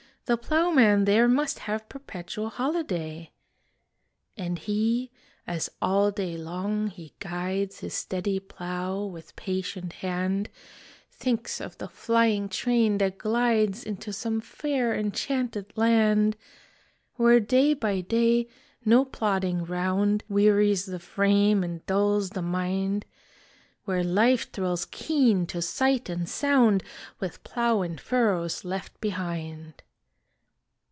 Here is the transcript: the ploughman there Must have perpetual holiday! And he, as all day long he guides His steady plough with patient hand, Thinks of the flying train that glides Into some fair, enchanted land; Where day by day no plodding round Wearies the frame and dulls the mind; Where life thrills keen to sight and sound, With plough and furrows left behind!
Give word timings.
the 0.25 0.37
ploughman 0.37 1.03
there 1.03 1.27
Must 1.27 1.59
have 1.59 1.89
perpetual 1.89 2.47
holiday! 2.47 3.31
And 4.37 4.57
he, 4.59 5.11
as 5.45 5.69
all 5.81 6.09
day 6.09 6.37
long 6.37 6.87
he 6.87 7.13
guides 7.19 7.81
His 7.81 7.93
steady 7.95 8.39
plough 8.39 9.03
with 9.03 9.35
patient 9.35 9.91
hand, 9.91 10.49
Thinks 11.11 11.59
of 11.59 11.77
the 11.79 11.89
flying 11.89 12.47
train 12.47 12.97
that 12.99 13.17
glides 13.17 13.83
Into 13.83 14.13
some 14.13 14.39
fair, 14.39 14.95
enchanted 14.95 15.73
land; 15.75 16.37
Where 17.15 17.41
day 17.41 17.73
by 17.73 17.99
day 17.99 18.47
no 18.85 19.03
plodding 19.03 19.65
round 19.65 20.23
Wearies 20.29 20.85
the 20.85 20.99
frame 20.99 21.61
and 21.61 21.85
dulls 21.87 22.29
the 22.29 22.41
mind; 22.41 23.03
Where 23.83 24.03
life 24.03 24.49
thrills 24.49 24.85
keen 24.85 25.45
to 25.47 25.61
sight 25.61 26.07
and 26.07 26.29
sound, 26.29 26.83
With 27.19 27.43
plough 27.43 27.81
and 27.81 27.99
furrows 27.99 28.63
left 28.63 29.01
behind! 29.01 29.83